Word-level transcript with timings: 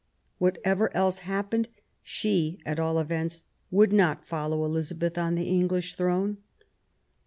Whatever 0.39 0.91
else 0.97 1.19
happened, 1.19 1.69
she, 2.01 2.57
at 2.65 2.79
all 2.79 2.97
events, 2.97 3.43
would 3.69 3.93
not 3.93 4.25
follow 4.25 4.65
Elizabeth 4.65 5.15
on 5.15 5.35
the 5.35 5.47
English 5.47 5.93
throne. 5.93 6.37